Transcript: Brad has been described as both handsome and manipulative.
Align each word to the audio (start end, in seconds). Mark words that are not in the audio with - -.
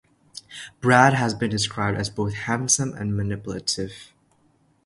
Brad 0.79 1.13
has 1.13 1.35
been 1.35 1.51
described 1.51 1.95
as 1.95 2.09
both 2.09 2.33
handsome 2.33 2.91
and 2.95 3.15
manipulative. 3.15 3.93